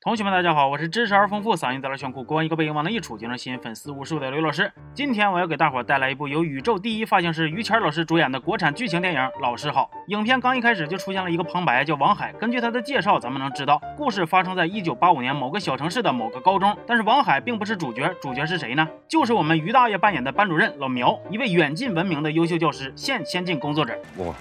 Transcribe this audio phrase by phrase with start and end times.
[0.00, 4.72] 同学们，大家好，我是知识而丰富、嗓音带来炫酷、光一个背影往那一杵就能吸引粉丝无数的刘老师。
[4.94, 9.90] 今天我要给大伙带来一部由宇宙第一发型师于谦老师主演的国产剧情电影《老师好》。
[10.06, 12.32] 影片刚一开始就出现了一个旁白，叫王海。
[12.34, 16.78] 根据他的介绍，咱们能知道故事发生在一九八五年某个小城市的某个高中。
[16.86, 18.86] 但是王海并不是主角，主角是谁呢？
[19.08, 23.98] 就是我们于大爷扮演的班主任老苗，一位远近闻名的优秀教师，现先进工作者。
[24.16, 24.32] 我。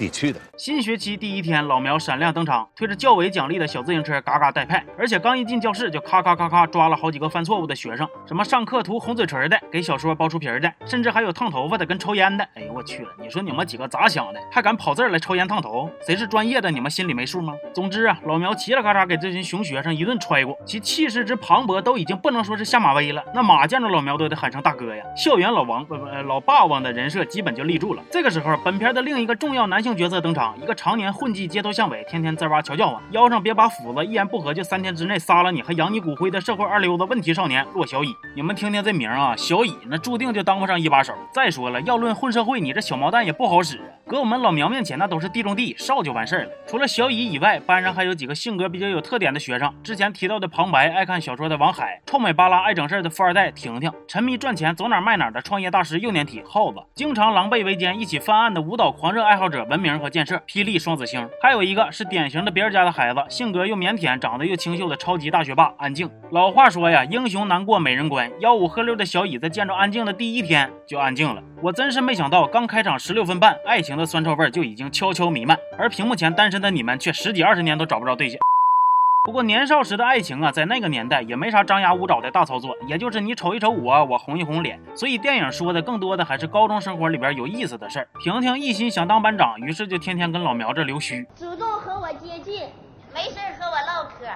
[0.00, 4.82] 地区的新学期第一天，老苗闪亮登场，推着教委奖励的小自行车，嘎嘎带派。
[4.98, 12.42] 而且刚一进教室，就咔咔咔咔抓了好几个犯错误的学生，什么上课涂红嘴唇的，给小说包出皮的，甚至还有烫头发的跟抽烟的。
[12.54, 13.10] 哎呦我去了！
[13.20, 14.40] 你说你们几个咋想的？
[14.50, 15.90] 还敢跑这儿来抽烟烫头？
[16.06, 16.70] 谁是专业的？
[16.70, 17.52] 你们心里没数吗？
[17.74, 23.22] 总之啊，老苗嘁了咔嚓给这群熊学生一顿踹过，其气势之磅礴都已经不能说是下马威了。
[23.34, 25.04] 那马见着老苗都得喊声大哥呀！
[25.14, 28.02] 校园老王不不老霸王的人设基本就立住了。
[28.10, 30.74] 这个时候，本片的另一个重要男性角色登场，一个。
[30.80, 38.14] 常年混迹街头巷尾，天天滋哇瞧叫唤，腰上别把斧子，一言不合就三天之内杀了你，还扬你骨灰的社会二流子问题少年骆小乙。
[38.34, 41.12] 你们听听这名啊，小乙那注定就当不上一把手。
[41.34, 43.84] 再说了，要论混社会，你这小毛蛋也不好使啊。
[44.06, 46.50] 搁我们老苗面前，那都是地中地，少就完事儿了。
[46.66, 49.70] 除了小乙以外，班上还有几个性格比较有特点的学生。
[49.82, 66.10] 之前提到的旁白，爱看小说的王海，臭美巴拉爱整事儿的富二代婷婷，沉迷赚钱走哪卖哪的创业大师幼年体耗子，经常狼狈为奸一起犯案的舞蹈狂热爱好者文明和建设霹雳双子星，还有一个是典型的别人家的孩子，性格又腼腆，长得又清秀的超级大学霸安静。
[66.32, 68.28] 老话说呀，英雄难过美人关。
[68.40, 71.40] 吆五喝六的小乙在见着安静的第一天就安静了。
[71.62, 78.40] 我真是没想到，刚开场十六分半，爱情的酸臭味就已经悄悄弥漫，而屏幕前单身的你们却十几二十年都找不着对象。
[79.30, 84.76] 不过年少时的爱情啊，在那个年代也没啥张牙舞爪的大操作，也就是你瞅一瞅我，我红一红脸。
[84.92, 88.08] 所以电影说的更多的还是高中生活里边有意思的事儿。
[88.20, 92.62] 婷婷一心想当班长，于是就天天跟老苗这溜须，主动和我接近，
[93.14, 94.26] 没事和我唠嗑。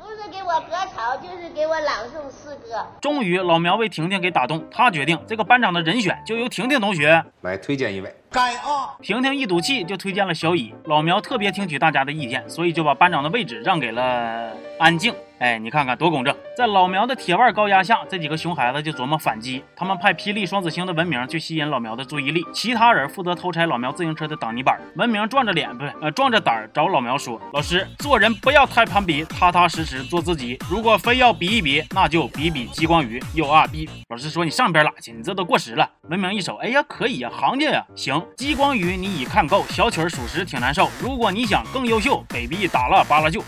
[0.00, 2.86] 不是给我割草，就是给我朗诵诗歌。
[3.02, 8.14] 终于，老苗被婷婷给打动，他决定这个班长的人选就由婷婷同学来推荐一位。
[8.30, 8.94] 该啊！
[9.00, 10.74] 婷婷一赌气就推荐了小乙。
[10.84, 15.14] 老苗特别听取大家的意见，所以就把班长的位置让给了安静。
[15.38, 16.34] 哎，你看看多公正！
[16.56, 19.62] 在老苗的铁腕高压下，这几个熊孩子就琢磨反击。
[19.76, 24.80] 他们派霹雳双子星的文明去吸引老苗的注意力，其他人负责偷拆老苗自行车的挡泥板。
[24.96, 30.58] 文明壮着脸，不是呃壮着胆找老苗说：“老师，做人不要太攀比，踏踏实实做自己。
[30.68, 33.22] 如果非要比一比，那就比比激光鱼。
[33.34, 38.17] 又啊，比老师说你上边拉去，你这都过时了。”文明一手，哎呀，可以呀，行家呀，行。
[38.36, 40.90] 激光雨你已看够，小曲儿属实挺难受。
[41.00, 43.42] 如果你想更优秀，baby 打了扒拉就。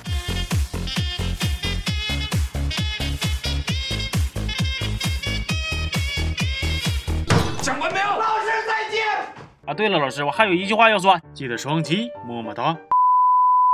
[7.62, 8.06] 讲完没有？
[8.06, 9.06] 老师再见。
[9.66, 12.76] 啊，对了，老师，我还有一句话要说，记得双击，么么哒。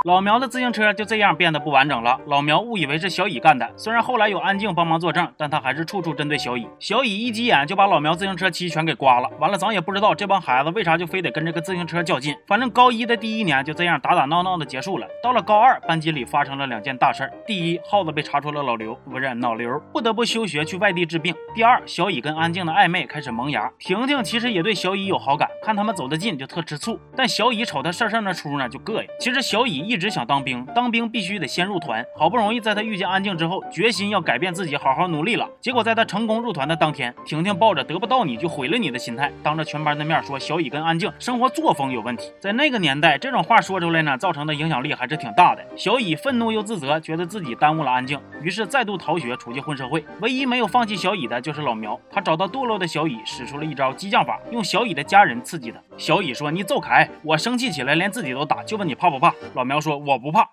[0.04, 2.20] 老苗的自行车就这样变得不完整了。
[2.26, 6.68] 老苗误以为是小乙干的，虽然后来有安静帮忙作证，但他还是处处针对小乙。
[6.78, 9.28] 小乙一急眼就把老苗自行车漆全给刮了。
[9.40, 12.36] 完了，咱也不知道这帮孩子为啥就非得跟这个自行车较劲。
[12.46, 15.08] 反正高一的第一年就这样打打闹闹的结束了。
[15.22, 23.68] 到了高二，班级里发生了两件大事儿：第一，耗子被查出了老刘，不是脑瘤，不得不休学去外地治病；第二，小乙跟安静的暧昧开始萌芽。
[23.78, 27.00] 婷婷其实也对小乙有好感，看他们走得近就特吃醋。
[27.16, 29.08] 但小乙瞅他事事那出呢，就膈应。
[29.18, 29.95] 其实小乙一。
[29.96, 32.04] 一直想当兵，当兵必须得先入团。
[32.14, 35.48] 好不容易在他遇见安静之后，决心要改变自己，好好努力了。
[35.58, 42.30] 结果在他成功入团的当天，婷婷抱着得不到你就毁了你的心态，当着全班的面说小乙跟安静生活作风有问题。
[42.38, 45.64] 在那个年代，这种话说出来呢，造成的影响力还是挺大的。
[45.74, 50.04] 小乙愤怒又自责，觉得自己耽误了安静，于是再度逃学出去混社会。
[50.20, 55.78] 唯一没有放弃小乙的就是老苗，他找到堕落的小乙，使出了一招激将法，用小乙的家人刺激他。
[55.96, 60.48] 小乙说：“你走开，我生气起来连自己都打，就问你怕不怕？”老苗说：“我不怕。”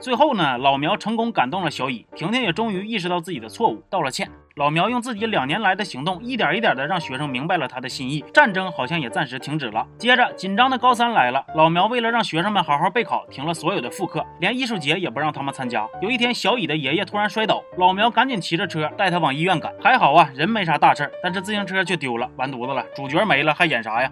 [0.00, 4.30] 最后呢，老苗成功感动了小乙，婷婷也终于意识到自己的错误，道了歉。
[4.54, 9.86] 老苗用自己两年来的行动，一点一点的让学生明白了他的心意，战争好像也暂时停止了。
[9.98, 15.86] 接着，紧张的高三来了，老苗为了让学生们好好备考，停了所有的复课，连艺术节也不让他们参加。
[16.00, 19.72] 有一天，小乙的爷爷突然摔倒，老苗赶紧骑着车带他往医院赶。
[19.80, 24.10] 还好啊，人没啥大事，但是自行车却丢了，完犊子了，主角没了，还演啥呀？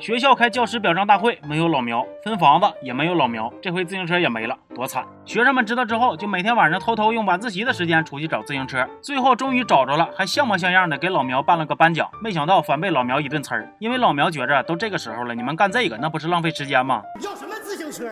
[0.00, 3.50] 学校开教师表彰大会，没有老苗；分房子也没有老苗。
[3.62, 5.04] 这回自行车也没了，多惨！
[5.24, 8.84] 学生们知道之后，就每天晚上偷偷用晚自习的时间出去找自行车。
[9.00, 12.10] 最后终于找着了，还像模像样的给老苗办了个颁奖。
[12.20, 17.00] 没想到反被老苗一顿呲儿，因为老苗觉着都这个时候了，你们干这个那不是浪费时间吗？
[17.22, 18.08] 要什么自行车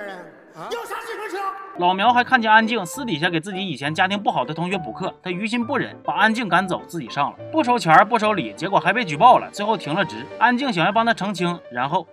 [0.55, 0.71] 啊？
[0.71, 1.45] 要啥自行车？
[1.79, 10.27] 老苗还看见安静私底下给自己以前家庭不好的同学补课，他于心不忍，把安静赶走，自己上了，不收钱不收礼，结果还被举报了，最后停了职。
[10.39, 12.07] 安静想要帮他澄清，然后。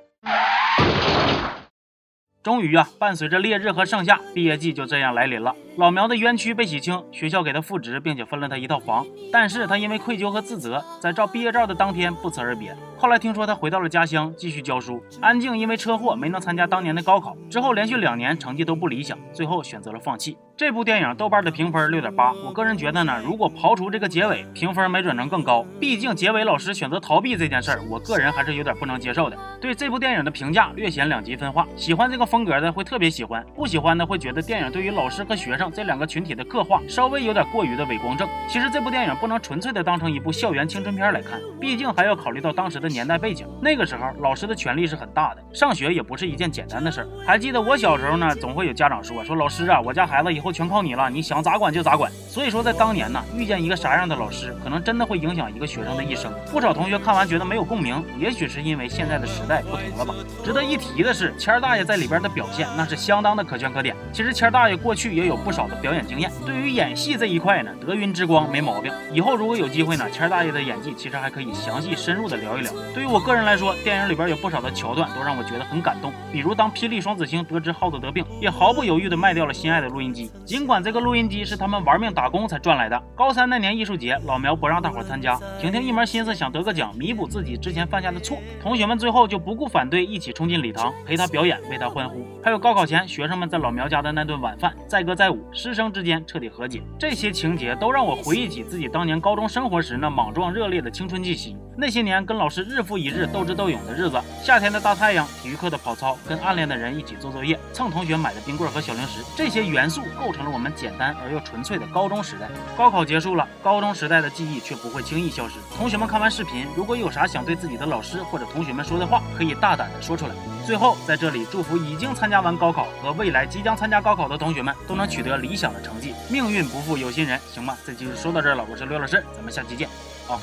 [2.42, 5.54] 终于啊，伴随着烈日和盛夏，毕业季就这样来临了。
[5.80, 9.08] 老苗的冤屈被洗清，学校给他复职，并且分了他一套房。
[9.32, 12.76] 但是他因为愧疚和自责，在照毕业照的当天不辞而别。
[12.98, 15.02] 后来听说他回到了家乡，继续教书。
[15.22, 20.38] 安静因为车祸没能参加当年的高考，之后连续两年成绩都不理想，最后选择了放弃。
[20.58, 25.66] 这部电影豆瓣的评分六点八，我个人觉得呢，如果刨除这个结尾，评分没准能更高。
[25.80, 29.38] 毕竟结尾老师选择逃避这件事，我个人还是有点不能接受的。
[29.62, 38.28] 对这部电影的评价略显两极分化，喜欢这个风格的会特别喜欢，不喜欢的会觉得电影对于老师和学生这两个群体的刻画稍微有点过于的伪光正。
[38.50, 43.48] 其实这部电影不能纯粹的当成一部校园青春片来看，毕竟还要考虑到当时的年代背景。
[43.62, 47.08] 那个时候老师的权力是很大的，上学也不是一件简单的事儿。
[47.26, 51.30] 还记得我小时候呢，总会有家长说说老师啊，我家孩子以后全靠你了，你。
[51.30, 56.34] 想咋管就咋管，所以说在当年呢，遇见一个啥样的老师，可能真的会影响一个学生的一生。
[56.52, 60.16] 不少同学看完觉得没有共鸣，也许是因为现在的时代不同了吧。
[60.44, 63.96] 值得一提的是，谦儿大爷在里边的表现那是相当的可圈可点。
[64.12, 68.90] 其实谦儿大爷过去也有不少少的表演经验，对于演戏这一块呢，德云之光没毛病。
[69.12, 72.72] 以后如果有机会呢，谦大爷的演技其实还可以详细深入的聊一聊。
[72.96, 81.20] 对于我个人来说，电影里边有不少的桥段都让我觉得很感动，比如当霹雳双子星得知耗子得病，也毫不犹豫的卖掉了心爱的录音机，尽管这个录。
[81.20, 82.98] 音机是他们玩命打工才赚来的。
[83.14, 88.38] 高三那年艺术节，老苗不让大伙参加，婷婷一门心思想得个奖，弥补自己之前犯下的错。
[88.62, 92.26] 同学们最后就不顾反对，一起冲进礼堂陪他表演，为他欢呼。
[92.42, 96.82] 还有高考前，学生们在老苗家的那顿晚饭，载歌载舞，师生之间彻底和解。
[96.98, 101.56] 这些情节都让我回忆起自己当年高中生活时那莽撞热烈的青春气息。
[101.78, 111.16] 那些年跟老师日复一日斗智斗勇的日子，夏天的大太阳，体育课的跑操，跟暗恋的人一起做作业，蹭同学买的冰棍和小零食，这些元素构成了我们简单。
[111.24, 115.56] 而又纯粹的高中时代，高考结束了，高中时代的记忆却不会轻易消失。
[115.78, 120.36] 同学们看完视频，如果有啥想对自己的老师或者同学们说的话，可以大胆的说出来。
[120.66, 126.14] 最后，在这里祝福已经参加完高考和未来即将参加高考的同学们，都能取得理想的成绩。
[126.30, 127.78] 命运不负有心人，行吗？
[127.86, 129.90] 这期就说到这儿了，我是刘老师，咱们下期见，
[130.28, 130.40] 啊。